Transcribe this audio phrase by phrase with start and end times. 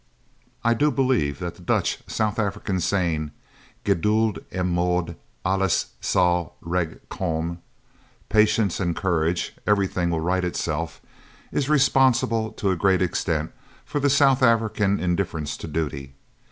[0.63, 3.29] I do believe that the Dutch South African saying,
[3.85, 7.59] "Geduld en moed, alles sal reg kom"
[8.27, 11.01] ("Patience and courage, everything will right itself"),
[11.51, 13.51] is responsible to a great extent
[13.85, 16.15] for the South African indifference to duty.